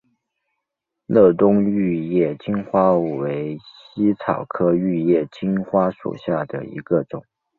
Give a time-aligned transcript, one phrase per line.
[1.05, 3.59] 乐东玉叶金花为
[3.95, 7.23] 茜草科玉叶金花属下的一个种。